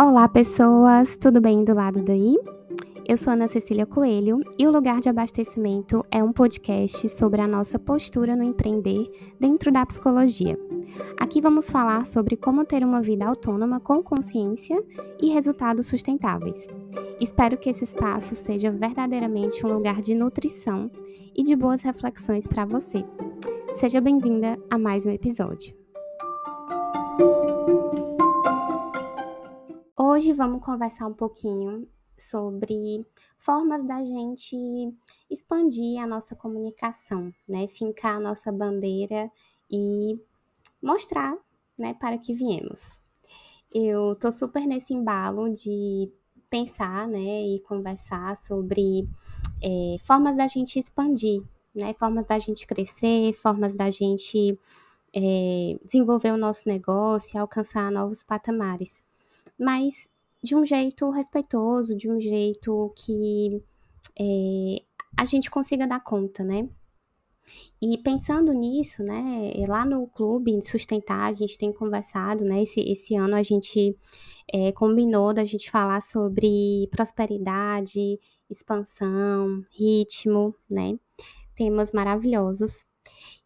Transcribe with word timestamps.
Olá, 0.00 0.26
pessoas! 0.26 1.18
Tudo 1.18 1.38
bem 1.38 1.64
do 1.64 1.74
lado 1.74 2.02
daí? 2.02 2.38
Eu 3.06 3.16
sou 3.18 3.34
Ana 3.34 3.46
Cecília 3.46 3.84
Coelho 3.84 4.40
e 4.58 4.66
o 4.66 4.70
Lugar 4.70 5.00
de 5.00 5.10
Abastecimento 5.10 6.02
é 6.10 6.24
um 6.24 6.32
podcast 6.32 7.10
sobre 7.10 7.42
a 7.42 7.46
nossa 7.46 7.78
postura 7.78 8.34
no 8.34 8.42
empreender 8.42 9.06
dentro 9.38 9.70
da 9.70 9.84
psicologia. 9.84 10.58
Aqui 11.20 11.42
vamos 11.42 11.68
falar 11.68 12.06
sobre 12.06 12.38
como 12.38 12.64
ter 12.64 12.82
uma 12.82 13.02
vida 13.02 13.26
autônoma 13.26 13.80
com 13.80 14.02
consciência 14.02 14.82
e 15.20 15.28
resultados 15.28 15.88
sustentáveis. 15.88 16.66
Espero 17.20 17.58
que 17.58 17.68
esse 17.68 17.84
espaço 17.84 18.34
seja 18.34 18.70
verdadeiramente 18.70 19.64
um 19.66 19.74
lugar 19.74 20.00
de 20.00 20.14
nutrição 20.14 20.90
e 21.36 21.42
de 21.42 21.54
boas 21.54 21.82
reflexões 21.82 22.46
para 22.46 22.64
você. 22.64 23.04
Seja 23.74 24.00
bem-vinda 24.00 24.58
a 24.70 24.78
mais 24.78 25.04
um 25.04 25.10
episódio. 25.10 25.81
Hoje 30.14 30.30
vamos 30.34 30.62
conversar 30.62 31.06
um 31.06 31.14
pouquinho 31.14 31.88
sobre 32.18 33.02
formas 33.38 33.82
da 33.82 34.04
gente 34.04 34.54
expandir 35.30 36.02
a 36.02 36.06
nossa 36.06 36.36
comunicação, 36.36 37.32
né? 37.48 37.66
Fincar 37.66 38.16
a 38.16 38.20
nossa 38.20 38.52
bandeira 38.52 39.32
e 39.70 40.20
mostrar, 40.82 41.34
né, 41.78 41.94
para 41.94 42.18
que 42.18 42.34
viemos. 42.34 42.90
Eu 43.72 44.14
tô 44.16 44.30
super 44.30 44.66
nesse 44.66 44.92
embalo 44.92 45.50
de 45.50 46.12
pensar, 46.50 47.08
né, 47.08 47.46
e 47.46 47.60
conversar 47.60 48.36
sobre 48.36 49.08
é, 49.62 49.96
formas 50.04 50.36
da 50.36 50.46
gente 50.46 50.78
expandir, 50.78 51.40
né, 51.74 51.94
formas 51.94 52.26
da 52.26 52.38
gente 52.38 52.66
crescer, 52.66 53.32
formas 53.32 53.72
da 53.72 53.88
gente 53.88 54.60
é, 55.14 55.78
desenvolver 55.82 56.32
o 56.32 56.36
nosso 56.36 56.68
negócio 56.68 57.34
e 57.34 57.38
alcançar 57.38 57.90
novos 57.90 58.22
patamares. 58.22 59.00
Mas 59.58 60.10
de 60.42 60.56
um 60.56 60.64
jeito 60.66 61.08
respeitoso, 61.10 61.96
de 61.96 62.10
um 62.10 62.20
jeito 62.20 62.92
que 62.96 63.62
é, 64.18 64.82
a 65.16 65.24
gente 65.24 65.50
consiga 65.50 65.86
dar 65.86 66.00
conta, 66.00 66.42
né? 66.42 66.68
E 67.80 67.98
pensando 67.98 68.52
nisso, 68.52 69.02
né, 69.02 69.52
lá 69.66 69.84
no 69.84 70.06
clube 70.06 70.60
Sustentar, 70.62 71.28
a 71.28 71.32
gente 71.32 71.58
tem 71.58 71.72
conversado, 71.72 72.44
né, 72.44 72.62
esse, 72.62 72.80
esse 72.80 73.16
ano 73.16 73.34
a 73.34 73.42
gente 73.42 73.96
é, 74.52 74.70
combinou 74.70 75.34
da 75.34 75.42
gente 75.42 75.68
falar 75.68 76.00
sobre 76.00 76.88
prosperidade, 76.92 78.18
expansão, 78.48 79.64
ritmo, 79.76 80.54
né, 80.70 80.96
temas 81.56 81.90
maravilhosos. 81.92 82.84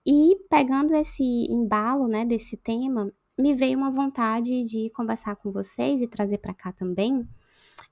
E 0.06 0.36
pegando 0.50 0.94
esse 0.94 1.25
embalo, 1.50 2.06
né, 2.06 2.25
desse 2.27 2.56
tema, 2.56 3.10
me 3.39 3.55
veio 3.55 3.77
uma 3.79 3.91
vontade 3.91 4.65
de 4.65 4.91
conversar 4.91 5.37
com 5.37 5.51
vocês 5.51 6.01
e 6.01 6.06
trazer 6.06 6.39
para 6.39 6.55
cá 6.55 6.73
também 6.73 7.27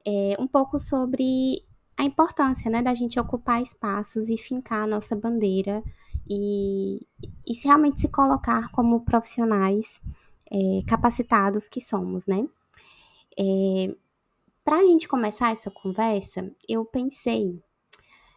é, 0.05 0.37
um 0.39 0.47
pouco 0.47 0.79
sobre 0.79 1.63
a 1.97 2.05
importância 2.05 2.71
né, 2.71 2.83
da 2.83 2.95
gente 2.95 3.21
ocupar 3.21 3.63
espaços 3.63 4.29
e 4.29 4.37
fincar 4.37 4.85
a 4.85 4.87
nossa 4.87 5.15
bandeira 5.15 5.83
e, 6.29 7.07
e 7.47 7.55
se 7.55 7.67
realmente 7.67 8.01
se 8.01 8.09
colocar 8.09 8.71
como 8.71 9.05
profissionais 9.05 10.01
é, 10.51 10.83
capacitados 10.87 11.69
que 11.69 11.81
somos, 11.81 12.27
né? 12.27 12.47
É, 13.39 13.95
para 14.65 14.79
a 14.79 14.85
gente 14.85 15.07
começar 15.07 15.53
essa 15.53 15.71
conversa, 15.71 16.51
eu 16.67 16.85
pensei, 16.85 17.61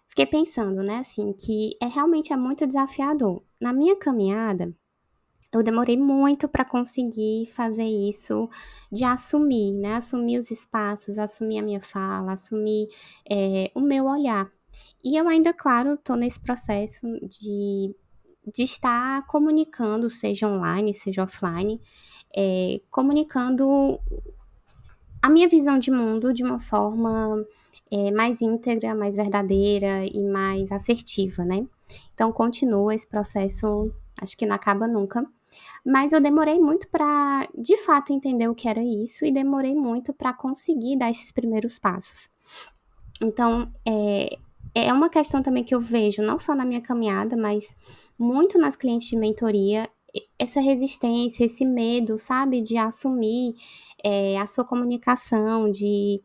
fiquei 0.09 0.25
pensando, 0.25 0.83
né, 0.83 0.97
assim, 0.97 1.31
que 1.31 1.77
é 1.81 1.85
realmente 1.85 2.33
é 2.33 2.35
muito 2.35 2.67
desafiador. 2.67 3.41
Na 3.59 3.71
minha 3.71 3.95
caminhada, 3.95 4.75
eu 5.53 5.63
demorei 5.63 5.97
muito 5.97 6.47
para 6.47 6.65
conseguir 6.65 7.47
fazer 7.47 7.85
isso, 7.85 8.49
de 8.91 9.03
assumir, 9.05 9.73
né? 9.73 9.95
Assumir 9.95 10.37
os 10.37 10.51
espaços, 10.51 11.17
assumir 11.17 11.59
a 11.59 11.63
minha 11.63 11.81
fala, 11.81 12.33
assumir 12.33 12.87
é, 13.29 13.71
o 13.73 13.81
meu 13.81 14.05
olhar. 14.05 14.51
E 15.03 15.17
eu 15.17 15.27
ainda, 15.27 15.53
claro, 15.53 15.93
estou 15.93 16.15
nesse 16.15 16.39
processo 16.39 17.07
de, 17.21 17.95
de 18.53 18.63
estar 18.63 19.25
comunicando, 19.25 20.09
seja 20.09 20.47
online, 20.47 20.93
seja 20.93 21.23
offline, 21.23 21.81
é, 22.35 22.81
comunicando 22.91 23.99
a 25.21 25.29
minha 25.29 25.47
visão 25.47 25.79
de 25.79 25.91
mundo 25.91 26.33
de 26.33 26.43
uma 26.43 26.59
forma 26.59 27.45
é, 27.89 28.11
mais 28.11 28.41
íntegra, 28.41 28.93
mais 28.93 29.15
verdadeira 29.15 30.05
e 30.05 30.23
mais 30.23 30.71
assertiva, 30.71 31.43
né? 31.45 31.65
Então, 32.13 32.31
continua 32.31 32.93
esse 32.93 33.07
processo, 33.07 33.91
acho 34.21 34.37
que 34.37 34.45
não 34.45 34.55
acaba 34.55 34.87
nunca. 34.87 35.25
Mas 35.85 36.11
eu 36.11 36.19
demorei 36.19 36.59
muito 36.59 36.89
para, 36.89 37.47
de 37.57 37.77
fato, 37.77 38.11
entender 38.11 38.47
o 38.47 38.55
que 38.55 38.67
era 38.67 38.83
isso 38.83 39.25
e 39.25 39.31
demorei 39.31 39.75
muito 39.75 40.13
para 40.13 40.33
conseguir 40.33 40.97
dar 40.97 41.09
esses 41.09 41.31
primeiros 41.31 41.79
passos. 41.79 42.29
Então, 43.21 43.71
é, 43.87 44.37
é 44.75 44.93
uma 44.93 45.09
questão 45.09 45.41
também 45.41 45.63
que 45.63 45.73
eu 45.73 45.81
vejo, 45.81 46.21
não 46.21 46.37
só 46.37 46.53
na 46.53 46.65
minha 46.65 46.81
caminhada, 46.81 47.35
mas 47.37 47.75
muito 48.17 48.57
nas 48.57 48.75
clientes 48.75 49.07
de 49.07 49.15
mentoria, 49.15 49.89
essa 50.37 50.59
resistência, 50.59 51.45
esse 51.45 51.65
medo, 51.65 52.17
sabe, 52.17 52.61
de 52.61 52.77
assumir 52.77 53.55
é, 54.03 54.37
a 54.37 54.45
sua 54.45 54.63
comunicação, 54.63 55.69
de 55.69 56.21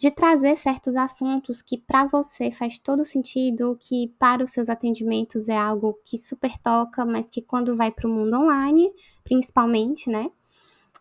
de 0.00 0.10
trazer 0.10 0.56
certos 0.56 0.96
assuntos 0.96 1.60
que 1.60 1.76
para 1.76 2.06
você 2.06 2.50
faz 2.50 2.78
todo 2.78 3.04
sentido, 3.04 3.76
que 3.78 4.08
para 4.18 4.42
os 4.42 4.50
seus 4.50 4.70
atendimentos 4.70 5.46
é 5.46 5.58
algo 5.58 5.94
que 6.06 6.16
super 6.16 6.56
toca, 6.56 7.04
mas 7.04 7.28
que 7.28 7.42
quando 7.42 7.76
vai 7.76 7.90
para 7.92 8.08
o 8.08 8.10
mundo 8.10 8.34
online, 8.38 8.90
principalmente, 9.22 10.08
né? 10.08 10.30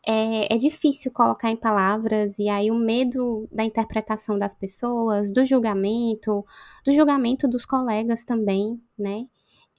É, 0.06 0.54
é, 0.54 0.58
difícil 0.58 1.14
colocar 1.14 1.50
em 1.50 1.56
palavras, 1.56 2.40
e 2.40 2.50
aí 2.50 2.70
o 2.70 2.76
medo 2.76 3.48
da 3.50 3.64
interpretação 3.64 4.38
das 4.38 4.54
pessoas, 4.54 5.32
do 5.32 5.46
julgamento, 5.46 6.46
do 6.86 6.92
julgamento 6.92 7.48
dos 7.48 7.66
colegas 7.66 8.26
também, 8.26 8.82
né? 8.98 9.26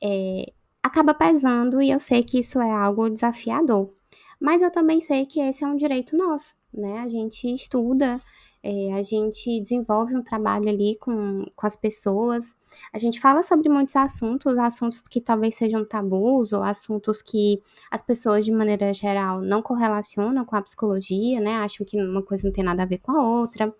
É, 0.02 0.50
acaba 0.82 1.12
pesando, 1.12 1.82
e 1.82 1.90
eu 1.90 2.00
sei 2.00 2.22
que 2.22 2.38
isso 2.38 2.58
é 2.58 2.70
algo 2.72 3.10
desafiador. 3.10 3.92
Mas 4.40 4.62
eu 4.62 4.70
também 4.70 4.98
sei 4.98 5.26
que 5.26 5.40
esse 5.40 5.62
é 5.62 5.66
um 5.66 5.76
direito 5.76 6.16
nosso, 6.16 6.56
né? 6.72 7.00
A 7.00 7.08
gente 7.08 7.52
estuda, 7.52 8.18
é, 8.62 8.92
a 8.92 9.02
gente 9.02 9.58
desenvolve 9.60 10.14
um 10.14 10.22
trabalho 10.22 10.68
ali 10.68 10.96
com, 11.00 11.46
com 11.56 11.66
as 11.66 11.76
pessoas. 11.76 12.56
A 12.92 12.98
gente 12.98 13.18
fala 13.18 13.42
sobre 13.42 13.68
muitos 13.68 13.96
assuntos, 13.96 14.58
assuntos 14.58 15.02
que 15.02 15.20
talvez 15.20 15.54
sejam 15.54 15.84
tabus 15.84 16.52
ou 16.52 16.62
assuntos 16.62 17.22
que 17.22 17.62
as 17.90 18.02
pessoas, 18.02 18.44
de 18.44 18.52
maneira 18.52 18.92
geral, 18.92 19.40
não 19.40 19.62
correlacionam 19.62 20.44
com 20.44 20.56
a 20.56 20.62
psicologia, 20.62 21.40
né? 21.40 21.56
Acham 21.56 21.86
que 21.86 21.96
uma 22.00 22.22
coisa 22.22 22.46
não 22.46 22.52
tem 22.52 22.64
nada 22.64 22.82
a 22.82 22.86
ver 22.86 22.98
com 22.98 23.12
a 23.12 23.26
outra. 23.40 23.74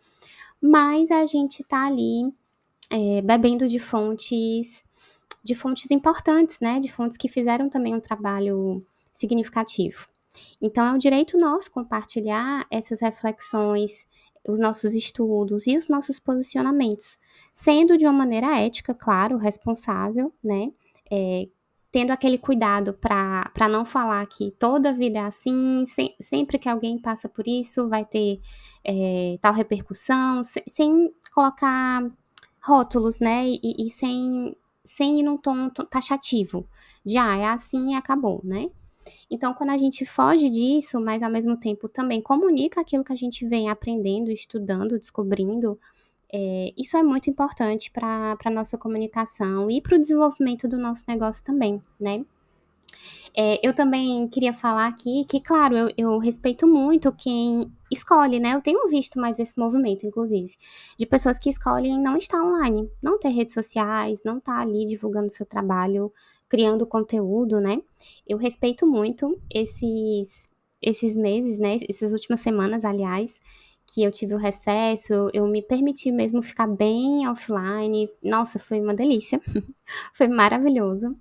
Mas 0.60 1.10
a 1.10 1.26
gente 1.26 1.62
tá 1.64 1.86
ali 1.86 2.32
é, 2.90 3.20
bebendo 3.22 3.68
de 3.68 3.78
fontes 3.78 4.82
de 5.42 5.54
fontes 5.54 5.90
importantes, 5.90 6.58
né? 6.60 6.78
De 6.80 6.92
fontes 6.92 7.16
que 7.16 7.28
fizeram 7.28 7.68
também 7.68 7.94
um 7.94 8.00
trabalho 8.00 8.84
significativo. 9.12 10.08
Então, 10.60 10.86
é 10.86 10.92
um 10.92 10.98
direito 10.98 11.38
nosso 11.38 11.70
compartilhar 11.70 12.66
essas 12.70 13.00
reflexões, 13.00 14.06
os 14.48 14.58
nossos 14.58 14.94
estudos 14.94 15.66
e 15.66 15.76
os 15.76 15.88
nossos 15.88 16.18
posicionamentos, 16.18 17.18
sendo 17.54 17.96
de 17.96 18.04
uma 18.04 18.12
maneira 18.12 18.58
ética, 18.58 18.94
claro, 18.94 19.36
responsável, 19.36 20.32
né? 20.42 20.72
É, 21.10 21.48
tendo 21.92 22.12
aquele 22.12 22.38
cuidado 22.38 22.94
para 22.94 23.68
não 23.68 23.84
falar 23.84 24.24
que 24.26 24.52
toda 24.52 24.92
vida 24.92 25.18
é 25.18 25.22
assim, 25.22 25.84
se, 25.86 26.14
sempre 26.20 26.58
que 26.58 26.68
alguém 26.68 26.98
passa 27.00 27.28
por 27.28 27.46
isso 27.48 27.88
vai 27.88 28.04
ter 28.04 28.40
é, 28.84 29.36
tal 29.40 29.52
repercussão, 29.52 30.42
se, 30.42 30.62
sem 30.68 31.12
colocar 31.34 32.08
rótulos, 32.62 33.18
né? 33.18 33.46
E, 33.46 33.86
e, 33.86 33.90
sem, 33.90 34.56
sem 34.84 35.20
ir 35.20 35.22
num 35.22 35.36
tom 35.36 35.68
taxativo, 35.70 36.68
de 37.04 37.18
ah, 37.18 37.36
é 37.36 37.46
assim 37.46 37.92
e 37.92 37.94
acabou, 37.94 38.40
né? 38.44 38.70
Então, 39.30 39.54
quando 39.54 39.70
a 39.70 39.78
gente 39.78 40.04
foge 40.04 40.50
disso, 40.50 41.00
mas 41.00 41.22
ao 41.22 41.30
mesmo 41.30 41.56
tempo 41.56 41.88
também 41.88 42.20
comunica 42.20 42.80
aquilo 42.80 43.04
que 43.04 43.12
a 43.12 43.16
gente 43.16 43.46
vem 43.46 43.68
aprendendo, 43.70 44.30
estudando, 44.30 44.98
descobrindo, 44.98 45.78
é, 46.32 46.72
isso 46.76 46.96
é 46.96 47.02
muito 47.02 47.30
importante 47.30 47.90
para 47.90 48.36
a 48.44 48.50
nossa 48.50 48.76
comunicação 48.76 49.70
e 49.70 49.80
para 49.80 49.96
o 49.96 50.00
desenvolvimento 50.00 50.66
do 50.68 50.76
nosso 50.76 51.04
negócio 51.08 51.44
também, 51.44 51.82
né? 51.98 52.24
É, 53.36 53.64
eu 53.66 53.72
também 53.72 54.26
queria 54.28 54.52
falar 54.52 54.88
aqui 54.88 55.24
que, 55.24 55.40
claro, 55.40 55.76
eu, 55.76 55.88
eu, 55.96 56.18
respeito 56.18 56.66
muito 56.66 57.12
quem 57.12 57.72
escolhe, 57.90 58.40
né? 58.40 58.54
Eu 58.54 58.60
tenho 58.60 58.88
visto 58.88 59.20
mais 59.20 59.38
esse 59.38 59.56
movimento, 59.58 60.04
inclusive, 60.04 60.52
de 60.98 61.06
pessoas 61.06 61.38
que 61.38 61.48
escolhem 61.48 62.00
não 62.00 62.16
estar 62.16 62.42
online, 62.42 62.90
não 63.02 63.18
ter 63.18 63.28
redes 63.28 63.54
sociais, 63.54 64.22
não 64.24 64.38
estar 64.38 64.56
tá 64.56 64.60
ali 64.60 64.84
divulgando 64.84 65.30
seu 65.30 65.46
trabalho 65.46 66.12
criando 66.50 66.84
conteúdo, 66.84 67.60
né? 67.60 67.80
Eu 68.26 68.36
respeito 68.36 68.86
muito 68.86 69.40
esses, 69.48 70.50
esses 70.82 71.16
meses, 71.16 71.58
né? 71.58 71.76
Essas 71.88 72.12
últimas 72.12 72.40
semanas, 72.40 72.84
aliás, 72.84 73.40
que 73.86 74.02
eu 74.02 74.10
tive 74.10 74.34
o 74.34 74.38
recesso, 74.38 75.12
eu, 75.12 75.30
eu 75.32 75.46
me 75.46 75.62
permiti 75.62 76.10
mesmo 76.10 76.42
ficar 76.42 76.66
bem 76.66 77.26
offline. 77.28 78.10
Nossa, 78.22 78.58
foi 78.58 78.80
uma 78.80 78.92
delícia. 78.92 79.40
foi 80.12 80.26
maravilhoso. 80.26 81.16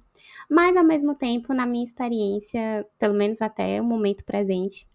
Mas, 0.50 0.76
ao 0.76 0.84
mesmo 0.84 1.14
tempo, 1.14 1.54
na 1.54 1.66
minha 1.66 1.84
experiência, 1.84 2.86
pelo 2.98 3.14
menos 3.14 3.40
até 3.40 3.80
o 3.80 3.86
momento 3.86 4.26
presente, 4.26 4.88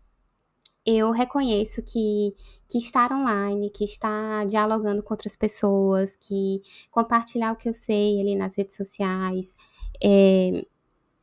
eu 0.86 1.10
reconheço 1.10 1.82
que, 1.82 2.34
que 2.68 2.78
estar 2.78 3.10
online, 3.12 3.70
que 3.70 3.84
estar 3.84 4.46
dialogando 4.46 5.02
com 5.02 5.14
outras 5.14 5.34
pessoas, 5.34 6.16
que 6.16 6.60
compartilhar 6.90 7.52
o 7.52 7.56
que 7.56 7.68
eu 7.68 7.74
sei 7.74 8.20
ali 8.20 8.34
nas 8.36 8.56
redes 8.56 8.76
sociais, 8.76 9.56
é, 10.02 10.66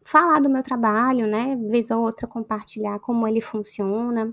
falar 0.03 0.39
do 0.39 0.49
meu 0.49 0.63
trabalho, 0.63 1.27
né? 1.27 1.55
Vez 1.69 1.91
ou 1.91 2.01
outra 2.01 2.27
compartilhar 2.27 2.99
como 2.99 3.27
ele 3.27 3.41
funciona. 3.41 4.31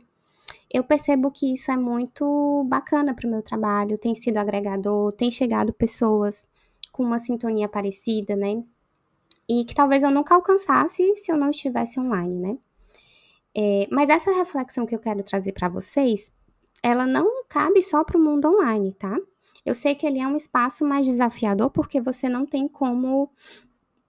Eu 0.71 0.85
percebo 0.85 1.31
que 1.31 1.53
isso 1.53 1.71
é 1.71 1.77
muito 1.77 2.65
bacana 2.69 3.15
para 3.15 3.27
o 3.27 3.31
meu 3.31 3.43
trabalho, 3.43 3.99
tem 3.99 4.15
sido 4.15 4.39
agregador, 4.39 5.13
tem 5.13 5.31
chegado 5.31 5.73
pessoas 5.73 6.47
com 6.93 7.03
uma 7.03 7.19
sintonia 7.19 7.69
parecida, 7.69 8.37
né? 8.37 8.63
E 9.49 9.65
que 9.65 9.75
talvez 9.75 10.03
eu 10.03 10.11
nunca 10.11 10.35
alcançasse 10.35 11.15
se 11.17 11.33
eu 11.33 11.37
não 11.37 11.51
estivesse 11.51 11.99
online, 12.01 12.35
né? 12.35 12.59
É, 13.61 13.89
mas 13.91 14.09
essa 14.09 14.31
reflexão 14.31 14.87
que 14.87 14.95
eu 14.95 15.01
quero 15.01 15.21
trazer 15.25 15.51
para 15.51 15.69
vocês, 15.69 16.31
ela 16.81 17.05
não 17.05 17.43
cabe 17.49 17.83
só 17.83 18.05
para 18.05 18.17
o 18.17 18.23
mundo 18.23 18.47
online, 18.47 18.93
tá? 18.93 19.19
Eu 19.67 19.75
sei 19.75 19.97
que 19.97 20.07
ele 20.07 20.21
é 20.21 20.27
um 20.29 20.37
espaço 20.37 20.85
mais 20.85 21.07
desafiador 21.07 21.69
porque 21.69 22.01
você 22.01 22.29
não 22.29 22.47
tem 22.47 22.69
como 22.69 23.29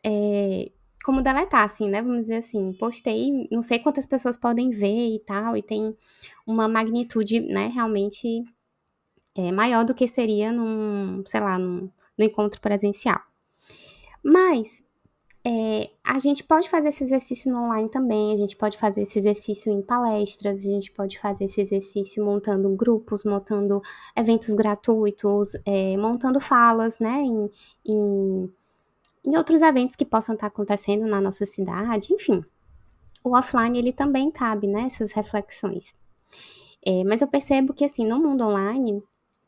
é, 0.05 0.71
como 1.03 1.23
deletar, 1.23 1.63
assim, 1.63 1.89
né? 1.89 1.99
Vamos 1.99 2.19
dizer 2.19 2.37
assim, 2.37 2.73
postei, 2.73 3.47
não 3.51 3.63
sei 3.63 3.79
quantas 3.79 4.05
pessoas 4.05 4.37
podem 4.37 4.69
ver 4.69 5.15
e 5.15 5.19
tal, 5.19 5.57
e 5.57 5.63
tem 5.63 5.97
uma 6.45 6.67
magnitude, 6.67 7.39
né, 7.39 7.71
realmente 7.73 8.43
é, 9.35 9.51
maior 9.51 9.83
do 9.83 9.95
que 9.95 10.07
seria 10.07 10.51
num, 10.51 11.23
sei 11.25 11.39
lá, 11.39 11.57
num, 11.57 11.89
no 12.15 12.23
encontro 12.23 12.61
presencial. 12.61 13.19
Mas 14.23 14.83
é, 15.45 15.89
a 16.03 16.19
gente 16.19 16.43
pode 16.43 16.69
fazer 16.69 16.89
esse 16.89 17.03
exercício 17.03 17.51
no 17.51 17.59
online 17.59 17.89
também, 17.89 18.33
a 18.33 18.37
gente 18.37 18.57
pode 18.57 18.77
fazer 18.77 19.03
esse 19.03 19.17
exercício 19.17 19.71
em 19.71 19.81
palestras, 19.81 20.59
a 20.59 20.69
gente 20.69 20.91
pode 20.91 21.17
fazer 21.17 21.45
esse 21.45 21.61
exercício 21.61 22.23
montando 22.23 22.69
grupos, 22.75 23.23
montando 23.23 23.81
eventos 24.15 24.53
gratuitos, 24.53 25.53
é, 25.65 25.95
montando 25.95 26.39
falas, 26.41 26.99
né, 26.99 27.21
em, 27.21 27.49
em, 27.85 28.53
em 29.25 29.37
outros 29.37 29.61
eventos 29.61 29.95
que 29.95 30.05
possam 30.05 30.35
estar 30.35 30.47
acontecendo 30.47 31.07
na 31.07 31.21
nossa 31.21 31.45
cidade, 31.45 32.13
enfim. 32.13 32.43
O 33.23 33.35
offline, 33.37 33.77
ele 33.77 33.93
também 33.93 34.29
cabe, 34.31 34.67
né, 34.67 34.83
essas 34.83 35.13
reflexões. 35.13 35.93
É, 36.85 37.03
mas 37.05 37.21
eu 37.21 37.27
percebo 37.27 37.73
que, 37.73 37.85
assim, 37.85 38.05
no 38.05 38.19
mundo 38.19 38.43
online, 38.43 39.01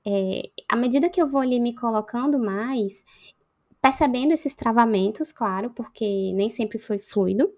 é, 0.06 0.50
à 0.70 0.76
medida 0.76 1.10
que 1.10 1.22
eu 1.22 1.28
vou 1.28 1.42
ali 1.42 1.60
me 1.60 1.76
colocando 1.76 2.40
mais, 2.40 3.04
percebendo 3.82 4.34
esses 4.34 4.54
travamentos, 4.56 5.32
claro, 5.32 5.72
porque 5.72 6.32
nem 6.34 6.50
sempre 6.50 6.78
foi 6.78 7.00
fluido. 7.00 7.52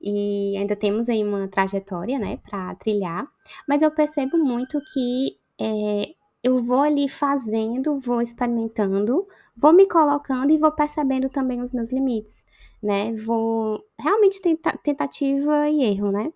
E 0.00 0.56
ainda 0.56 0.76
temos 0.76 1.08
aí 1.08 1.22
uma 1.24 1.48
trajetória, 1.48 2.18
né, 2.18 2.38
para 2.48 2.74
trilhar. 2.76 3.26
Mas 3.68 3.82
eu 3.82 3.90
percebo 3.90 4.36
muito 4.38 4.78
que 4.92 5.38
é, 5.60 6.14
eu 6.42 6.62
vou 6.62 6.80
ali 6.80 7.08
fazendo, 7.08 7.98
vou 7.98 8.20
experimentando, 8.20 9.26
vou 9.56 9.72
me 9.72 9.86
colocando 9.88 10.50
e 10.52 10.58
vou 10.58 10.70
percebendo 10.72 11.30
também 11.30 11.62
os 11.62 11.72
meus 11.72 11.90
limites, 11.90 12.44
né? 12.82 13.14
Vou 13.14 13.82
realmente 13.98 14.42
tenta, 14.42 14.76
tentativa 14.82 15.70
e 15.70 15.82
erro, 15.84 16.12
né? 16.12 16.30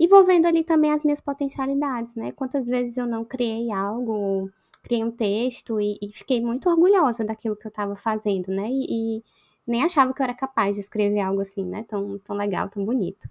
E 0.00 0.08
vou 0.08 0.24
vendo 0.24 0.46
ali 0.46 0.64
também 0.64 0.92
as 0.92 1.04
minhas 1.04 1.20
potencialidades, 1.20 2.16
né? 2.16 2.32
Quantas 2.32 2.66
vezes 2.66 2.96
eu 2.96 3.06
não 3.06 3.24
criei 3.24 3.70
algo 3.70 4.50
criei 4.86 5.02
um 5.02 5.10
texto 5.10 5.80
e, 5.80 5.98
e 6.00 6.08
fiquei 6.12 6.40
muito 6.40 6.70
orgulhosa 6.70 7.24
daquilo 7.24 7.56
que 7.56 7.66
eu 7.66 7.70
estava 7.70 7.96
fazendo, 7.96 8.48
né? 8.48 8.68
E, 8.70 9.18
e, 9.18 9.24
nem 9.66 9.82
achava 9.82 10.14
que 10.14 10.22
eu 10.22 10.24
era 10.24 10.34
capaz 10.34 10.76
de 10.76 10.82
escrever 10.82 11.20
algo 11.20 11.40
assim, 11.40 11.64
né? 11.64 11.84
Tão, 11.88 12.18
tão 12.20 12.36
legal, 12.36 12.68
tão 12.68 12.84
bonito. 12.84 13.28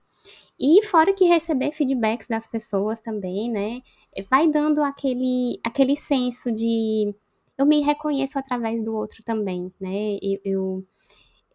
E 0.59 0.83
fora 0.85 1.13
que 1.13 1.25
receber 1.25 1.71
feedbacks 1.71 2.27
das 2.27 2.47
pessoas 2.47 2.99
também, 2.99 3.49
né? 3.49 3.81
Vai 4.29 4.49
dando 4.49 4.83
aquele, 4.83 5.59
aquele 5.63 5.95
senso 5.95 6.51
de 6.51 7.15
eu 7.57 7.65
me 7.65 7.81
reconheço 7.81 8.37
através 8.37 8.83
do 8.83 8.93
outro 8.93 9.23
também, 9.23 9.71
né? 9.79 10.17
Eu, 10.21 10.39
eu 10.43 10.85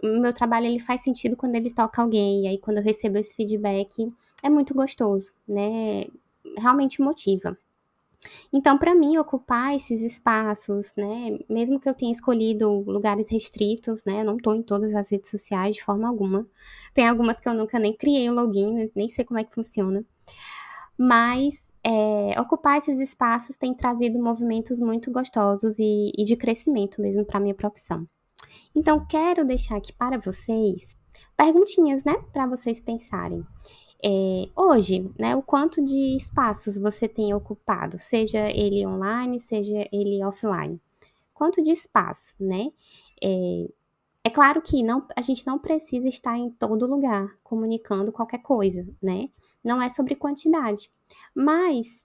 meu 0.02 0.32
trabalho 0.32 0.66
ele 0.66 0.78
faz 0.78 1.02
sentido 1.02 1.36
quando 1.36 1.56
ele 1.56 1.70
toca 1.70 2.00
alguém, 2.00 2.44
e 2.44 2.48
aí 2.48 2.58
quando 2.58 2.78
eu 2.78 2.82
recebo 2.82 3.18
esse 3.18 3.34
feedback 3.36 4.10
é 4.42 4.48
muito 4.48 4.72
gostoso, 4.74 5.32
né? 5.46 6.06
Realmente 6.56 7.02
motiva. 7.02 7.56
Então, 8.52 8.76
para 8.76 8.94
mim, 8.94 9.16
ocupar 9.16 9.74
esses 9.74 10.02
espaços, 10.02 10.92
né, 10.96 11.38
mesmo 11.48 11.80
que 11.80 11.88
eu 11.88 11.94
tenha 11.94 12.12
escolhido 12.12 12.70
lugares 12.86 13.30
restritos, 13.30 14.04
né, 14.04 14.20
eu 14.20 14.24
não 14.24 14.36
estou 14.36 14.54
em 14.54 14.62
todas 14.62 14.94
as 14.94 15.10
redes 15.10 15.30
sociais 15.30 15.76
de 15.76 15.84
forma 15.84 16.06
alguma. 16.06 16.46
Tem 16.92 17.08
algumas 17.08 17.40
que 17.40 17.48
eu 17.48 17.54
nunca 17.54 17.78
nem 17.78 17.96
criei 17.96 18.28
o 18.28 18.34
login, 18.34 18.90
nem 18.94 19.08
sei 19.08 19.24
como 19.24 19.40
é 19.40 19.44
que 19.44 19.54
funciona. 19.54 20.04
Mas 20.98 21.70
é, 21.82 22.38
ocupar 22.38 22.76
esses 22.76 23.00
espaços 23.00 23.56
tem 23.56 23.74
trazido 23.74 24.22
movimentos 24.22 24.78
muito 24.78 25.10
gostosos 25.10 25.78
e, 25.78 26.12
e 26.16 26.24
de 26.24 26.36
crescimento 26.36 27.00
mesmo 27.00 27.24
para 27.24 27.40
minha 27.40 27.54
profissão. 27.54 28.06
Então, 28.74 29.06
quero 29.06 29.44
deixar 29.44 29.76
aqui 29.76 29.92
para 29.92 30.18
vocês 30.18 30.96
perguntinhas, 31.36 32.04
né, 32.04 32.16
para 32.32 32.46
vocês 32.46 32.80
pensarem. 32.80 33.44
É, 34.02 34.48
hoje, 34.56 35.10
né, 35.18 35.36
o 35.36 35.42
quanto 35.42 35.84
de 35.84 36.16
espaços 36.16 36.78
você 36.78 37.06
tem 37.06 37.34
ocupado, 37.34 37.98
seja 37.98 38.48
ele 38.50 38.86
online, 38.86 39.38
seja 39.38 39.86
ele 39.92 40.24
offline. 40.24 40.80
Quanto 41.34 41.62
de 41.62 41.70
espaço, 41.72 42.34
né? 42.40 42.68
É, 43.22 43.68
é 44.24 44.30
claro 44.30 44.60
que 44.62 44.82
não, 44.82 45.06
a 45.16 45.22
gente 45.22 45.46
não 45.46 45.58
precisa 45.58 46.08
estar 46.08 46.36
em 46.36 46.50
todo 46.50 46.86
lugar 46.86 47.36
comunicando 47.42 48.12
qualquer 48.12 48.42
coisa, 48.42 48.86
né? 49.02 49.28
Não 49.62 49.80
é 49.80 49.88
sobre 49.88 50.14
quantidade. 50.14 50.90
Mas 51.34 52.04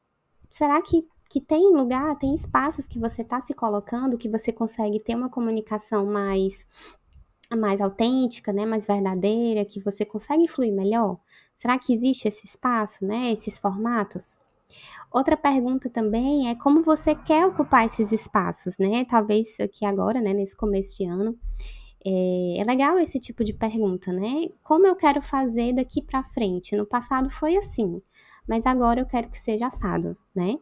será 0.49 0.81
que, 0.81 1.07
que 1.29 1.41
tem 1.41 1.73
lugar, 1.73 2.17
tem 2.17 2.33
espaços 2.33 2.87
que 2.87 2.99
você 2.99 3.21
está 3.21 3.39
se 3.41 3.53
colocando 3.53 4.17
que 4.17 4.29
você 4.29 4.51
consegue 4.51 4.99
ter 5.01 5.15
uma 5.15 5.29
comunicação 5.29 6.05
mais 6.05 6.65
mais 7.55 7.79
autêntica, 7.79 8.51
né, 8.51 8.65
mais 8.65 8.87
verdadeira, 8.87 9.63
que 9.63 9.79
você 9.79 10.03
consegue 10.03 10.47
fluir 10.47 10.73
melhor? 10.73 11.19
Será 11.55 11.77
que 11.77 11.93
existe 11.93 12.27
esse 12.27 12.45
espaço, 12.45 13.05
né, 13.05 13.31
esses 13.31 13.57
formatos? 13.57 14.37
Outra 15.11 15.37
pergunta 15.37 15.89
também 15.89 16.49
é 16.49 16.55
como 16.55 16.83
você 16.83 17.15
quer 17.15 17.45
ocupar 17.45 17.85
esses 17.85 18.11
espaços, 18.11 18.77
né? 18.77 19.05
Talvez 19.05 19.59
aqui 19.59 19.85
agora, 19.85 20.19
né, 20.19 20.33
nesse 20.33 20.55
começo 20.55 20.97
de 20.97 21.05
ano, 21.05 21.37
é, 22.05 22.57
é 22.59 22.63
legal 22.63 22.99
esse 22.99 23.19
tipo 23.19 23.43
de 23.43 23.53
pergunta, 23.53 24.11
né? 24.11 24.49
Como 24.63 24.85
eu 24.85 24.95
quero 24.95 25.21
fazer 25.21 25.73
daqui 25.73 26.01
para 26.01 26.23
frente? 26.23 26.75
No 26.75 26.85
passado 26.85 27.29
foi 27.29 27.55
assim, 27.55 28.01
mas 28.47 28.65
agora 28.65 28.99
eu 28.99 29.05
quero 29.05 29.29
que 29.29 29.37
seja 29.37 29.67
assado, 29.67 30.17
né? 30.35 30.57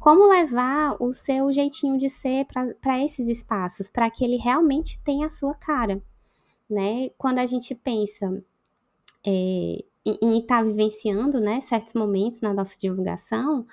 Como 0.00 0.28
levar 0.28 0.96
o 1.00 1.12
seu 1.12 1.52
jeitinho 1.52 1.98
de 1.98 2.08
ser 2.08 2.46
para 2.80 3.04
esses 3.04 3.28
espaços, 3.28 3.88
para 3.88 4.10
que 4.10 4.24
ele 4.24 4.36
realmente 4.36 5.00
tenha 5.02 5.26
a 5.26 5.30
sua 5.30 5.54
cara? 5.54 6.02
né? 6.72 7.10
Quando 7.18 7.38
a 7.38 7.46
gente 7.46 7.74
pensa 7.74 8.42
é, 9.24 9.84
em 10.04 10.38
estar 10.38 10.58
tá 10.58 10.62
vivenciando, 10.62 11.40
né, 11.40 11.60
certos 11.60 11.94
momentos 11.94 12.40
na 12.40 12.52
nossa 12.52 12.76
divulgação, 12.78 13.66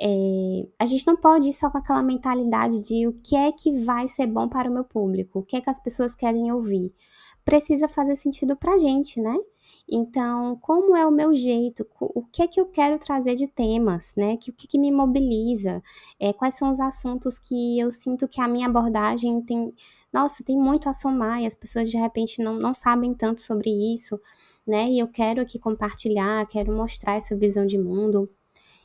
é, 0.00 0.66
a 0.78 0.86
gente 0.86 1.06
não 1.06 1.16
pode 1.16 1.48
ir 1.48 1.52
só 1.52 1.70
com 1.70 1.78
aquela 1.78 2.02
mentalidade 2.02 2.86
de 2.86 3.06
o 3.06 3.12
que 3.14 3.34
é 3.34 3.50
que 3.50 3.72
vai 3.78 4.06
ser 4.06 4.26
bom 4.26 4.48
para 4.48 4.70
o 4.70 4.72
meu 4.72 4.84
público, 4.84 5.40
o 5.40 5.42
que 5.42 5.56
é 5.56 5.60
que 5.60 5.70
as 5.70 5.80
pessoas 5.80 6.14
querem 6.14 6.52
ouvir. 6.52 6.94
Precisa 7.44 7.88
fazer 7.88 8.14
sentido 8.14 8.54
para 8.56 8.74
a 8.74 8.78
gente, 8.78 9.20
né? 9.20 9.34
Então, 9.90 10.56
como 10.60 10.94
é 10.96 11.06
o 11.06 11.10
meu 11.10 11.34
jeito? 11.34 11.86
O 11.98 12.22
que 12.22 12.42
é 12.42 12.46
que 12.46 12.60
eu 12.60 12.66
quero 12.66 12.98
trazer 12.98 13.34
de 13.34 13.46
temas, 13.46 14.14
né? 14.16 14.36
Que, 14.36 14.50
o 14.50 14.52
que, 14.52 14.66
que 14.66 14.78
me 14.78 14.92
mobiliza? 14.92 15.82
É, 16.20 16.32
quais 16.32 16.54
são 16.54 16.70
os 16.70 16.78
assuntos 16.78 17.38
que 17.38 17.78
eu 17.78 17.90
sinto 17.90 18.28
que 18.28 18.40
a 18.40 18.46
minha 18.46 18.66
abordagem 18.68 19.40
tem, 19.42 19.72
nossa, 20.12 20.44
tem 20.44 20.58
muito 20.58 20.88
a 20.88 20.92
somar 20.92 21.42
e 21.42 21.46
as 21.46 21.54
pessoas 21.54 21.90
de 21.90 21.96
repente 21.96 22.42
não, 22.42 22.58
não 22.58 22.74
sabem 22.74 23.14
tanto 23.14 23.40
sobre 23.42 23.70
isso, 23.94 24.20
né? 24.68 24.88
E 24.90 24.98
eu 24.98 25.08
quero 25.08 25.40
aqui 25.40 25.58
compartilhar, 25.58 26.46
quero 26.46 26.72
mostrar 26.72 27.14
essa 27.16 27.34
visão 27.34 27.66
de 27.66 27.78
mundo. 27.78 28.30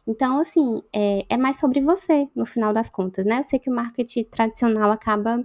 Então, 0.07 0.39
assim, 0.39 0.81
é, 0.93 1.25
é 1.29 1.37
mais 1.37 1.57
sobre 1.59 1.81
você, 1.81 2.27
no 2.35 2.45
final 2.45 2.73
das 2.73 2.89
contas, 2.89 3.25
né? 3.25 3.39
Eu 3.39 3.43
sei 3.43 3.59
que 3.59 3.69
o 3.69 3.75
marketing 3.75 4.23
tradicional 4.25 4.91
acaba 4.91 5.43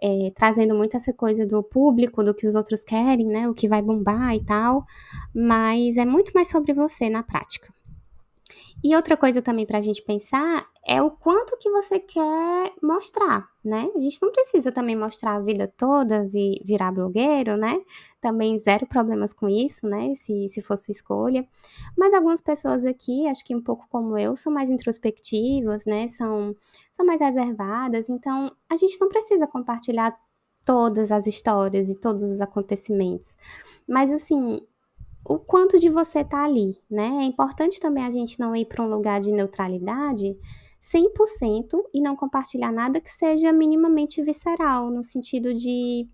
é, 0.00 0.32
trazendo 0.34 0.74
muito 0.74 0.96
essa 0.96 1.12
coisa 1.12 1.46
do 1.46 1.62
público, 1.62 2.24
do 2.24 2.34
que 2.34 2.46
os 2.46 2.54
outros 2.54 2.82
querem, 2.82 3.26
né? 3.26 3.48
O 3.48 3.54
que 3.54 3.68
vai 3.68 3.80
bombar 3.80 4.34
e 4.34 4.44
tal, 4.44 4.84
mas 5.34 5.96
é 5.96 6.04
muito 6.04 6.32
mais 6.34 6.48
sobre 6.48 6.72
você 6.72 7.08
na 7.08 7.22
prática. 7.22 7.72
E 8.84 8.96
outra 8.96 9.16
coisa 9.16 9.40
também 9.40 9.64
para 9.64 9.78
a 9.78 9.82
gente 9.82 10.02
pensar 10.02 10.66
é 10.84 11.00
o 11.00 11.10
quanto 11.10 11.56
que 11.56 11.70
você 11.70 12.00
quer 12.00 12.72
mostrar, 12.82 13.48
né? 13.64 13.88
A 13.94 13.98
gente 14.00 14.20
não 14.20 14.32
precisa 14.32 14.72
também 14.72 14.96
mostrar 14.96 15.36
a 15.36 15.40
vida 15.40 15.72
toda, 15.76 16.26
vi, 16.26 16.60
virar 16.64 16.90
blogueiro, 16.90 17.56
né? 17.56 17.80
Também 18.20 18.58
zero 18.58 18.84
problemas 18.84 19.32
com 19.32 19.48
isso, 19.48 19.86
né? 19.86 20.12
Se, 20.16 20.48
se 20.48 20.60
for 20.60 20.76
sua 20.76 20.90
escolha. 20.90 21.46
Mas 21.96 22.12
algumas 22.12 22.40
pessoas 22.40 22.84
aqui, 22.84 23.28
acho 23.28 23.44
que 23.44 23.54
um 23.54 23.62
pouco 23.62 23.86
como 23.88 24.18
eu, 24.18 24.34
são 24.34 24.52
mais 24.52 24.68
introspectivas, 24.68 25.84
né? 25.84 26.08
São, 26.08 26.56
são 26.90 27.06
mais 27.06 27.20
reservadas. 27.20 28.08
Então, 28.08 28.50
a 28.68 28.76
gente 28.76 29.00
não 29.00 29.08
precisa 29.08 29.46
compartilhar 29.46 30.18
todas 30.66 31.12
as 31.12 31.28
histórias 31.28 31.88
e 31.88 31.98
todos 31.98 32.24
os 32.24 32.40
acontecimentos. 32.40 33.36
Mas, 33.86 34.10
assim, 34.10 34.60
o 35.24 35.38
quanto 35.38 35.78
de 35.78 35.88
você 35.88 36.24
tá 36.24 36.44
ali, 36.44 36.80
né? 36.90 37.08
É 37.20 37.24
importante 37.24 37.78
também 37.78 38.04
a 38.04 38.10
gente 38.10 38.38
não 38.40 38.54
ir 38.56 38.66
para 38.66 38.82
um 38.82 38.88
lugar 38.88 39.20
de 39.20 39.32
neutralidade 39.32 40.36
100% 40.80 41.80
e 41.94 42.00
não 42.00 42.16
compartilhar 42.16 42.72
nada 42.72 43.00
que 43.00 43.10
seja 43.10 43.52
minimamente 43.52 44.22
visceral, 44.22 44.90
no 44.90 45.04
sentido 45.04 45.54
de 45.54 46.08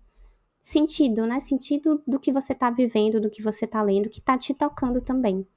sentido, 0.61 1.25
né? 1.25 1.39
Sentido 1.39 2.03
do 2.05 2.19
que 2.19 2.31
você 2.31 2.53
tá 2.53 2.69
vivendo, 2.69 3.19
do 3.19 3.29
que 3.29 3.41
você 3.41 3.65
tá 3.65 3.81
lendo, 3.81 4.09
que 4.09 4.21
tá 4.21 4.37
te 4.37 4.53
tocando 4.53 5.01
também. 5.01 5.47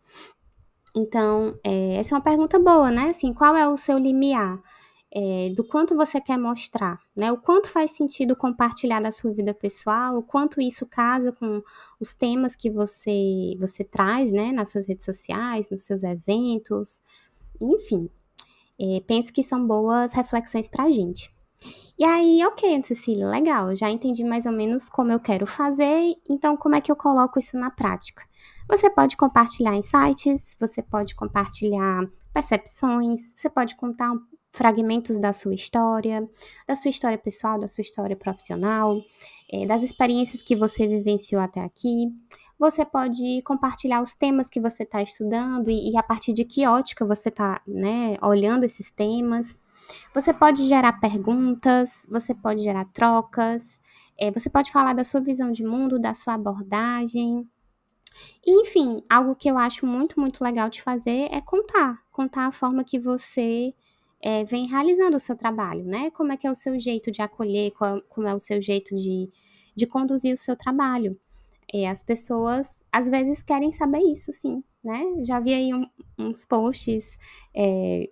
Então, 0.94 1.58
é, 1.64 1.96
essa 1.96 2.14
é 2.14 2.16
uma 2.16 2.24
pergunta 2.24 2.58
boa, 2.58 2.90
né? 2.90 3.10
Assim, 3.10 3.34
qual 3.34 3.56
é 3.56 3.68
o 3.68 3.76
seu 3.76 3.98
limiar? 3.98 4.60
É, 5.14 5.50
do 5.54 5.62
quanto 5.62 5.94
você 5.94 6.18
quer 6.20 6.38
mostrar, 6.38 6.98
né? 7.14 7.30
O 7.30 7.36
quanto 7.36 7.68
faz 7.68 7.90
sentido 7.90 8.34
compartilhar 8.34 9.00
da 9.00 9.10
sua 9.10 9.30
vida 9.30 9.52
pessoal, 9.52 10.16
o 10.16 10.22
quanto 10.22 10.58
isso 10.58 10.86
casa 10.86 11.30
com 11.30 11.62
os 12.00 12.14
temas 12.14 12.56
que 12.56 12.70
você 12.70 13.54
você 13.60 13.84
traz, 13.84 14.32
né? 14.32 14.52
Nas 14.52 14.70
suas 14.70 14.86
redes 14.86 15.04
sociais, 15.04 15.68
nos 15.70 15.82
seus 15.82 16.02
eventos, 16.02 17.02
enfim. 17.60 18.08
É, 18.80 19.02
penso 19.06 19.32
que 19.32 19.42
são 19.42 19.66
boas 19.66 20.12
reflexões 20.12 20.66
para 20.68 20.84
a 20.84 20.90
gente. 20.90 21.30
E 21.98 22.04
aí, 22.04 22.44
ok, 22.44 22.82
Cecília, 22.82 23.28
legal, 23.28 23.74
já 23.76 23.90
entendi 23.90 24.24
mais 24.24 24.46
ou 24.46 24.52
menos 24.52 24.88
como 24.88 25.12
eu 25.12 25.20
quero 25.20 25.46
fazer, 25.46 26.16
então 26.28 26.56
como 26.56 26.74
é 26.74 26.80
que 26.80 26.90
eu 26.90 26.96
coloco 26.96 27.38
isso 27.38 27.56
na 27.56 27.70
prática? 27.70 28.24
Você 28.68 28.90
pode 28.90 29.16
compartilhar 29.16 29.76
insights, 29.76 30.56
você 30.58 30.82
pode 30.82 31.14
compartilhar 31.14 32.04
percepções, 32.32 33.34
você 33.36 33.48
pode 33.48 33.76
contar 33.76 34.12
fragmentos 34.52 35.18
da 35.18 35.32
sua 35.32 35.54
história, 35.54 36.28
da 36.68 36.76
sua 36.76 36.90
história 36.90 37.16
pessoal, 37.16 37.58
da 37.58 37.66
sua 37.66 37.82
história 37.82 38.14
profissional, 38.14 39.00
é, 39.50 39.66
das 39.66 39.82
experiências 39.82 40.42
que 40.42 40.54
você 40.54 40.86
vivenciou 40.86 41.40
até 41.40 41.60
aqui. 41.60 42.12
Você 42.58 42.84
pode 42.84 43.42
compartilhar 43.42 44.02
os 44.02 44.14
temas 44.14 44.48
que 44.48 44.60
você 44.60 44.82
está 44.82 45.02
estudando 45.02 45.70
e, 45.70 45.92
e, 45.92 45.96
a 45.96 46.02
partir 46.02 46.32
de 46.32 46.44
que 46.44 46.66
ótica 46.66 47.04
você 47.04 47.30
está 47.30 47.60
né, 47.66 48.16
olhando 48.22 48.64
esses 48.64 48.90
temas. 48.90 49.58
Você 50.14 50.32
pode 50.32 50.64
gerar 50.68 51.00
perguntas, 51.00 52.06
você 52.08 52.34
pode 52.34 52.62
gerar 52.62 52.84
trocas, 52.92 53.80
é, 54.16 54.30
você 54.30 54.48
pode 54.48 54.70
falar 54.70 54.92
da 54.92 55.02
sua 55.02 55.20
visão 55.20 55.50
de 55.50 55.64
mundo, 55.64 55.98
da 55.98 56.14
sua 56.14 56.34
abordagem. 56.34 57.48
enfim, 58.46 59.02
algo 59.10 59.34
que 59.34 59.50
eu 59.50 59.58
acho 59.58 59.86
muito, 59.86 60.20
muito 60.20 60.44
legal 60.44 60.68
de 60.68 60.82
fazer 60.82 61.28
é 61.32 61.40
contar. 61.40 62.02
Contar 62.10 62.46
a 62.46 62.52
forma 62.52 62.84
que 62.84 62.98
você 62.98 63.74
é, 64.22 64.44
vem 64.44 64.66
realizando 64.66 65.16
o 65.16 65.20
seu 65.20 65.36
trabalho, 65.36 65.84
né? 65.84 66.10
Como 66.12 66.32
é 66.32 66.36
que 66.36 66.46
é 66.46 66.50
o 66.50 66.54
seu 66.54 66.78
jeito 66.78 67.10
de 67.10 67.20
acolher, 67.20 67.72
qual, 67.72 68.00
como 68.02 68.28
é 68.28 68.34
o 68.34 68.38
seu 68.38 68.62
jeito 68.62 68.94
de, 68.94 69.28
de 69.74 69.86
conduzir 69.86 70.32
o 70.32 70.38
seu 70.38 70.56
trabalho. 70.56 71.18
É, 71.74 71.88
as 71.88 72.02
pessoas 72.04 72.84
às 72.92 73.08
vezes 73.08 73.42
querem 73.42 73.72
saber 73.72 74.00
isso, 74.00 74.32
sim, 74.32 74.62
né? 74.84 75.02
Já 75.26 75.40
vi 75.40 75.52
aí 75.52 75.74
um, 75.74 75.86
uns 76.16 76.46
posts 76.46 77.18
é, 77.54 78.08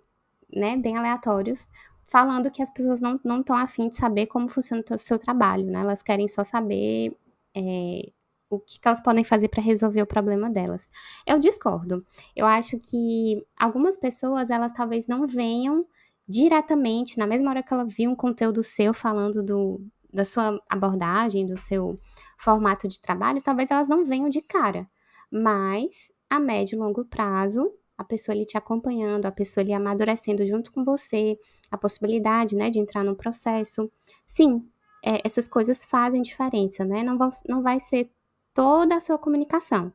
né, 0.53 0.75
bem 0.75 0.97
aleatórios, 0.97 1.65
falando 2.07 2.51
que 2.51 2.61
as 2.61 2.69
pessoas 2.69 2.99
não 2.99 3.15
estão 3.39 3.55
afim 3.55 3.87
de 3.87 3.95
saber 3.95 4.25
como 4.25 4.49
funciona 4.49 4.83
o 4.91 4.97
seu 4.97 5.17
trabalho, 5.17 5.65
né? 5.65 5.79
Elas 5.79 6.03
querem 6.03 6.27
só 6.27 6.43
saber 6.43 7.15
é, 7.55 8.11
o 8.49 8.59
que, 8.59 8.79
que, 8.81 8.87
elas 8.87 9.01
podem 9.01 9.23
fazer 9.23 9.47
para 9.47 9.63
resolver 9.63 10.01
o 10.01 10.07
problema 10.07 10.49
delas. 10.49 10.89
Eu 11.25 11.39
discordo. 11.39 12.05
Eu 12.35 12.45
acho 12.45 12.77
que 12.79 13.45
algumas 13.57 13.95
pessoas, 13.95 14.49
elas 14.49 14.73
talvez 14.73 15.07
não 15.07 15.25
venham 15.25 15.85
diretamente, 16.31 17.17
na 17.17 17.27
mesma 17.27 17.49
hora 17.49 17.61
que 17.61 17.73
ela 17.73 17.83
viu 17.83 18.09
um 18.09 18.15
conteúdo 18.15 18.63
seu 18.63 18.93
falando 18.93 19.43
do, 19.43 19.85
da 20.13 20.23
sua 20.23 20.57
abordagem, 20.69 21.45
do 21.45 21.57
seu 21.57 21.97
formato 22.37 22.87
de 22.87 23.01
trabalho, 23.01 23.41
talvez 23.41 23.69
elas 23.69 23.89
não 23.89 24.05
venham 24.05 24.29
de 24.29 24.41
cara. 24.41 24.87
Mas, 25.29 26.09
a 26.29 26.39
médio 26.39 26.77
e 26.77 26.79
longo 26.79 27.03
prazo, 27.03 27.69
a 27.97 28.03
pessoa 28.03 28.33
ali 28.33 28.45
te 28.45 28.57
acompanhando, 28.57 29.25
a 29.25 29.31
pessoa 29.31 29.61
ali 29.61 29.73
amadurecendo 29.73 30.45
junto 30.45 30.71
com 30.71 30.85
você, 30.85 31.37
a 31.69 31.77
possibilidade, 31.77 32.55
né, 32.55 32.69
de 32.69 32.79
entrar 32.79 33.03
no 33.03 33.15
processo. 33.15 33.91
Sim, 34.25 34.65
é, 35.03 35.21
essas 35.25 35.49
coisas 35.49 35.83
fazem 35.83 36.21
diferença, 36.21 36.85
né? 36.85 37.03
Não, 37.03 37.17
vão, 37.17 37.29
não 37.47 37.61
vai 37.61 37.79
ser 37.79 38.09
toda 38.53 38.95
a 38.95 38.99
sua 39.01 39.17
comunicação, 39.17 39.91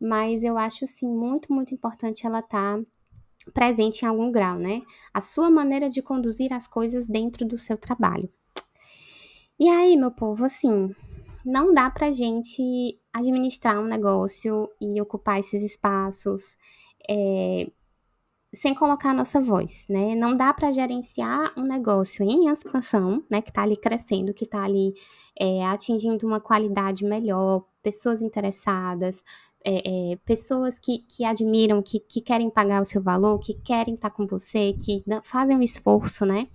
mas 0.00 0.44
eu 0.44 0.56
acho, 0.56 0.86
sim, 0.86 1.08
muito, 1.08 1.52
muito 1.52 1.74
importante 1.74 2.24
ela 2.24 2.38
estar 2.38 2.78
tá 2.78 2.84
presente 3.52 4.02
em 4.02 4.08
algum 4.08 4.30
grau, 4.30 4.58
né? 4.58 4.82
A 5.12 5.20
sua 5.20 5.50
maneira 5.50 5.88
de 5.88 6.02
conduzir 6.02 6.52
as 6.52 6.66
coisas 6.66 7.06
dentro 7.06 7.46
do 7.46 7.56
seu 7.56 7.76
trabalho. 7.76 8.30
E 9.58 9.68
aí, 9.68 9.96
meu 9.96 10.10
povo, 10.10 10.44
assim, 10.44 10.94
não 11.44 11.72
dá 11.72 11.90
pra 11.90 12.12
gente 12.12 12.98
administrar 13.12 13.78
um 13.78 13.86
negócio 13.86 14.68
e 14.80 15.00
ocupar 15.00 15.40
esses 15.40 15.62
espaços 15.62 16.56
é, 17.08 17.70
sem 18.52 18.74
colocar 18.74 19.10
a 19.10 19.14
nossa 19.14 19.40
voz, 19.40 19.84
né? 19.88 20.14
Não 20.14 20.36
dá 20.36 20.52
para 20.52 20.72
gerenciar 20.72 21.52
um 21.56 21.62
negócio 21.62 22.24
em 22.24 22.48
expansão, 22.48 23.24
né? 23.30 23.40
Que 23.40 23.50
está 23.50 23.62
ali 23.62 23.76
crescendo, 23.76 24.34
que 24.34 24.44
está 24.44 24.64
ali 24.64 24.92
é, 25.38 25.64
atingindo 25.66 26.26
uma 26.26 26.40
qualidade 26.40 27.04
melhor, 27.04 27.64
pessoas 27.82 28.22
interessadas, 28.22 29.22
é, 29.68 30.12
é, 30.12 30.16
pessoas 30.24 30.78
que, 30.78 31.00
que 31.08 31.24
admiram, 31.24 31.82
que, 31.82 31.98
que 31.98 32.20
querem 32.20 32.48
pagar 32.48 32.80
o 32.80 32.84
seu 32.84 33.02
valor, 33.02 33.40
que 33.40 33.52
querem 33.52 33.94
estar 33.94 34.10
com 34.10 34.24
você, 34.24 34.72
que 34.74 35.02
fazem 35.24 35.56
um 35.56 35.62
esforço, 35.62 36.24
né? 36.24 36.46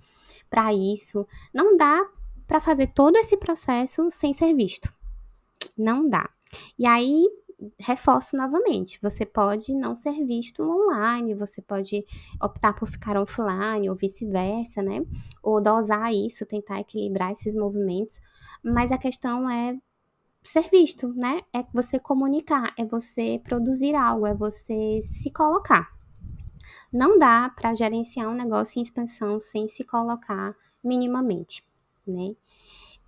Para 0.48 0.72
isso. 0.72 1.26
Não 1.52 1.76
dá 1.76 2.02
para 2.46 2.58
fazer 2.58 2.86
todo 2.88 3.16
esse 3.16 3.36
processo 3.36 4.10
sem 4.10 4.32
ser 4.32 4.54
visto. 4.54 4.90
Não 5.76 6.08
dá. 6.08 6.26
E 6.78 6.86
aí, 6.86 7.28
reforço 7.78 8.34
novamente, 8.34 8.98
você 9.02 9.26
pode 9.26 9.74
não 9.74 9.94
ser 9.94 10.24
visto 10.24 10.62
online, 10.62 11.34
você 11.34 11.60
pode 11.60 12.04
optar 12.40 12.72
por 12.72 12.88
ficar 12.88 13.18
offline 13.18 13.90
ou 13.90 13.94
vice-versa, 13.94 14.82
né? 14.82 15.04
Ou 15.42 15.60
dosar 15.60 16.12
isso, 16.12 16.46
tentar 16.46 16.80
equilibrar 16.80 17.32
esses 17.32 17.54
movimentos, 17.54 18.20
mas 18.62 18.90
a 18.90 18.96
questão 18.96 19.48
é 19.50 19.78
ser 20.42 20.68
visto, 20.70 21.12
né? 21.14 21.42
É 21.52 21.64
você 21.72 21.98
comunicar, 21.98 22.74
é 22.78 22.84
você 22.84 23.40
produzir 23.44 23.94
algo, 23.94 24.26
é 24.26 24.34
você 24.34 25.00
se 25.02 25.30
colocar. 25.30 25.88
Não 26.92 27.18
dá 27.18 27.50
para 27.50 27.74
gerenciar 27.74 28.28
um 28.28 28.34
negócio 28.34 28.78
em 28.78 28.82
expansão 28.82 29.40
sem 29.40 29.68
se 29.68 29.84
colocar 29.84 30.54
minimamente, 30.82 31.66
né? 32.06 32.34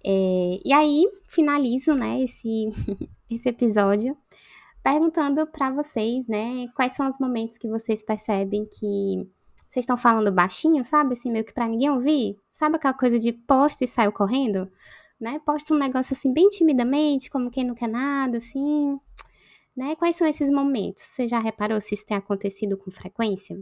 É, 0.06 0.60
e 0.64 0.72
aí, 0.72 1.06
finalizo, 1.26 1.94
né, 1.94 2.20
esse, 2.22 2.66
esse 3.30 3.48
episódio 3.48 4.16
perguntando 4.82 5.46
para 5.46 5.70
vocês, 5.70 6.26
né, 6.26 6.68
quais 6.74 6.92
são 6.92 7.08
os 7.08 7.18
momentos 7.18 7.56
que 7.56 7.66
vocês 7.66 8.02
percebem 8.02 8.66
que 8.66 9.26
vocês 9.66 9.84
estão 9.84 9.96
falando 9.96 10.30
baixinho, 10.30 10.84
sabe? 10.84 11.14
Assim, 11.14 11.32
meio 11.32 11.44
que 11.44 11.52
para 11.52 11.66
ninguém 11.66 11.90
ouvir. 11.90 12.38
Sabe 12.52 12.76
aquela 12.76 12.94
coisa 12.94 13.18
de 13.18 13.32
posto 13.32 13.82
e 13.82 13.88
saiu 13.88 14.12
correndo? 14.12 14.70
Né? 15.20 15.40
Posta 15.44 15.74
um 15.74 15.78
negócio 15.78 16.14
assim 16.14 16.32
bem 16.32 16.48
timidamente, 16.48 17.30
como 17.30 17.50
quem 17.50 17.64
não 17.64 17.74
quer 17.74 17.88
nada, 17.88 18.38
assim. 18.38 18.98
Né? 19.76 19.96
Quais 19.96 20.16
são 20.16 20.26
esses 20.26 20.50
momentos? 20.50 21.02
Você 21.02 21.26
já 21.26 21.38
reparou 21.38 21.80
se 21.80 21.94
isso 21.94 22.06
tem 22.06 22.16
acontecido 22.16 22.76
com 22.76 22.90
frequência? 22.90 23.56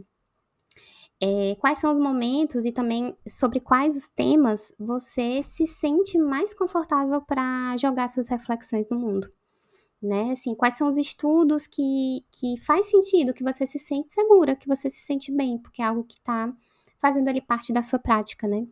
É, 1.21 1.55
quais 1.59 1.77
são 1.77 1.93
os 1.93 1.99
momentos 1.99 2.65
e 2.65 2.71
também 2.71 3.15
sobre 3.27 3.59
quais 3.59 3.95
os 3.95 4.09
temas 4.09 4.73
você 4.77 5.41
se 5.43 5.65
sente 5.65 6.17
mais 6.17 6.53
confortável 6.53 7.21
para 7.21 7.77
jogar 7.77 8.09
suas 8.09 8.27
reflexões 8.27 8.89
no 8.89 8.99
mundo? 8.99 9.31
né? 10.03 10.31
Assim, 10.31 10.53
quais 10.53 10.77
são 10.77 10.89
os 10.89 10.97
estudos 10.97 11.65
que, 11.65 12.25
que 12.29 12.57
faz 12.57 12.87
sentido, 12.87 13.33
que 13.33 13.43
você 13.43 13.65
se 13.65 13.79
sente 13.79 14.11
segura, 14.11 14.55
que 14.55 14.67
você 14.67 14.89
se 14.89 15.01
sente 15.01 15.31
bem, 15.31 15.57
porque 15.57 15.81
é 15.81 15.85
algo 15.85 16.03
que 16.03 16.15
está 16.15 16.53
fazendo 16.97 17.29
ali 17.29 17.41
parte 17.41 17.71
da 17.71 17.81
sua 17.81 17.97
prática, 17.97 18.45
né? 18.47 18.67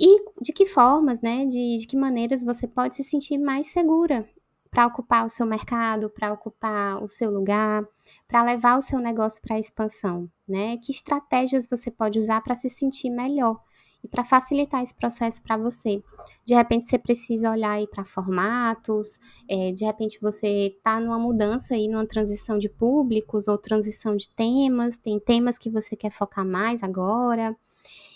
E 0.00 0.24
de 0.40 0.50
que 0.50 0.64
formas, 0.64 1.20
né? 1.20 1.44
De, 1.44 1.76
de 1.76 1.86
que 1.86 1.94
maneiras 1.94 2.42
você 2.42 2.66
pode 2.66 2.96
se 2.96 3.04
sentir 3.04 3.36
mais 3.36 3.66
segura 3.66 4.26
para 4.70 4.86
ocupar 4.86 5.26
o 5.26 5.28
seu 5.28 5.44
mercado, 5.44 6.08
para 6.08 6.32
ocupar 6.32 7.02
o 7.02 7.08
seu 7.08 7.30
lugar, 7.30 7.84
para 8.26 8.42
levar 8.42 8.78
o 8.78 8.82
seu 8.82 8.98
negócio 8.98 9.42
para 9.42 9.56
a 9.56 9.58
expansão, 9.58 10.30
né? 10.48 10.78
Que 10.78 10.90
estratégias 10.90 11.68
você 11.68 11.90
pode 11.90 12.18
usar 12.18 12.40
para 12.40 12.54
se 12.54 12.70
sentir 12.70 13.10
melhor 13.10 13.60
e 14.02 14.08
para 14.08 14.24
facilitar 14.24 14.82
esse 14.82 14.94
processo 14.94 15.42
para 15.42 15.58
você. 15.58 16.02
De 16.46 16.54
repente 16.54 16.88
você 16.88 16.98
precisa 16.98 17.50
olhar 17.50 17.72
aí 17.72 17.86
para 17.86 18.02
formatos, 18.02 19.20
é, 19.46 19.72
de 19.72 19.84
repente 19.84 20.18
você 20.22 20.74
está 20.78 20.98
numa 20.98 21.18
mudança 21.18 21.74
aí, 21.74 21.86
numa 21.88 22.06
transição 22.06 22.56
de 22.56 22.70
públicos 22.70 23.48
ou 23.48 23.58
transição 23.58 24.16
de 24.16 24.30
temas, 24.30 24.96
tem 24.96 25.20
temas 25.20 25.58
que 25.58 25.68
você 25.68 25.94
quer 25.94 26.10
focar 26.10 26.46
mais 26.46 26.82
agora. 26.82 27.54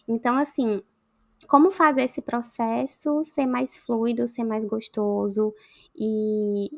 Então, 0.08 0.36
assim, 0.36 0.82
como 1.46 1.70
fazer 1.70 2.02
esse 2.02 2.22
processo 2.22 3.22
ser 3.24 3.46
mais 3.46 3.76
fluido, 3.76 4.26
ser 4.26 4.44
mais 4.44 4.64
gostoso 4.64 5.54
e, 5.94 6.70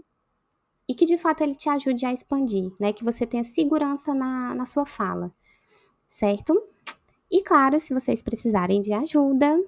e 0.88 0.94
que 0.94 1.04
de 1.04 1.16
fato 1.16 1.42
ele 1.42 1.54
te 1.54 1.68
ajude 1.68 2.04
a 2.06 2.12
expandir, 2.12 2.72
né? 2.78 2.92
Que 2.92 3.04
você 3.04 3.26
tenha 3.26 3.44
segurança 3.44 4.14
na, 4.14 4.54
na 4.54 4.66
sua 4.66 4.86
fala, 4.86 5.32
certo? 6.08 6.54
E 7.30 7.42
claro, 7.42 7.80
se 7.80 7.92
vocês 7.92 8.22
precisarem 8.22 8.80
de 8.80 8.92
ajuda, 8.92 9.58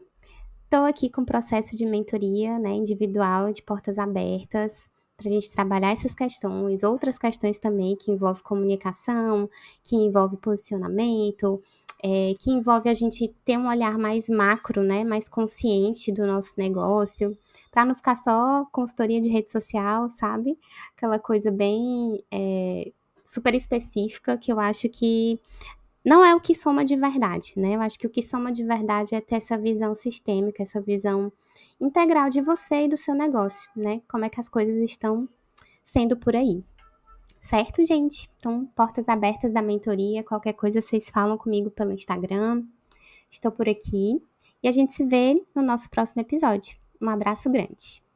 estou 0.64 0.84
aqui 0.84 1.10
com 1.10 1.22
o 1.22 1.26
processo 1.26 1.76
de 1.76 1.84
mentoria 1.86 2.58
né, 2.58 2.70
individual 2.70 3.50
de 3.52 3.62
portas 3.62 3.98
abertas 3.98 4.88
para 5.16 5.26
a 5.26 5.32
gente 5.32 5.50
trabalhar 5.50 5.90
essas 5.90 6.14
questões, 6.14 6.84
outras 6.84 7.18
questões 7.18 7.58
também 7.58 7.96
que 7.96 8.12
envolvem 8.12 8.42
comunicação, 8.44 9.50
que 9.82 9.96
envolve 9.96 10.36
posicionamento, 10.36 11.60
é, 12.02 12.34
que 12.38 12.50
envolve 12.50 12.88
a 12.88 12.94
gente 12.94 13.28
ter 13.44 13.58
um 13.58 13.68
olhar 13.68 13.98
mais 13.98 14.28
macro, 14.28 14.82
né, 14.82 15.04
mais 15.04 15.28
consciente 15.28 16.12
do 16.12 16.26
nosso 16.26 16.54
negócio, 16.56 17.36
para 17.70 17.84
não 17.84 17.94
ficar 17.94 18.16
só 18.16 18.64
consultoria 18.72 19.20
de 19.20 19.28
rede 19.28 19.50
social, 19.50 20.10
sabe? 20.10 20.56
Aquela 20.96 21.18
coisa 21.18 21.50
bem 21.50 22.22
é, 22.30 22.90
super 23.24 23.54
específica 23.54 24.36
que 24.36 24.52
eu 24.52 24.58
acho 24.58 24.88
que 24.88 25.38
não 26.04 26.24
é 26.24 26.34
o 26.34 26.40
que 26.40 26.54
soma 26.54 26.84
de 26.84 26.96
verdade, 26.96 27.52
né? 27.56 27.74
Eu 27.74 27.80
acho 27.82 27.98
que 27.98 28.06
o 28.06 28.10
que 28.10 28.22
soma 28.22 28.50
de 28.50 28.64
verdade 28.64 29.14
é 29.14 29.20
ter 29.20 29.36
essa 29.36 29.58
visão 29.58 29.94
sistêmica, 29.94 30.62
essa 30.62 30.80
visão 30.80 31.32
integral 31.80 32.30
de 32.30 32.40
você 32.40 32.84
e 32.84 32.88
do 32.88 32.96
seu 32.96 33.14
negócio, 33.14 33.68
né? 33.76 34.00
Como 34.08 34.24
é 34.24 34.28
que 34.28 34.40
as 34.40 34.48
coisas 34.48 34.76
estão 34.78 35.28
sendo 35.84 36.16
por 36.16 36.34
aí. 36.34 36.64
Certo, 37.40 37.84
gente? 37.84 38.28
Então, 38.38 38.66
portas 38.74 39.08
abertas 39.08 39.52
da 39.52 39.62
mentoria, 39.62 40.24
qualquer 40.24 40.52
coisa 40.52 40.80
vocês 40.80 41.08
falam 41.08 41.38
comigo 41.38 41.70
pelo 41.70 41.92
Instagram. 41.92 42.64
Estou 43.30 43.52
por 43.52 43.68
aqui 43.68 44.20
e 44.62 44.68
a 44.68 44.72
gente 44.72 44.92
se 44.92 45.04
vê 45.04 45.42
no 45.54 45.62
nosso 45.62 45.88
próximo 45.88 46.22
episódio. 46.22 46.76
Um 47.00 47.08
abraço 47.08 47.48
grande. 47.50 48.07